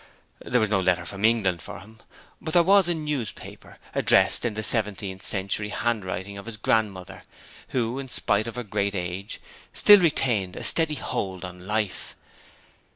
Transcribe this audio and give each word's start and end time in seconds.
There 0.43 0.59
was 0.59 0.71
no 0.71 0.79
letter 0.79 1.05
from 1.05 1.23
England 1.23 1.61
for 1.61 1.77
him; 1.79 1.99
but 2.41 2.55
there 2.55 2.63
was 2.63 2.87
a 2.89 2.95
newspaper, 2.95 3.77
addressed 3.93 4.43
in 4.43 4.55
the 4.55 4.63
seventeenth 4.63 5.21
century 5.21 5.69
handwriting 5.69 6.39
of 6.39 6.47
his 6.47 6.57
grandmother, 6.57 7.21
who, 7.67 7.99
in 7.99 8.09
spite 8.09 8.47
of 8.47 8.55
her 8.55 8.63
great 8.63 8.95
age, 8.95 9.39
still 9.73 9.99
retained 9.99 10.55
a 10.55 10.63
steady 10.63 10.95
hold 10.95 11.45
on 11.45 11.67
life. 11.67 12.15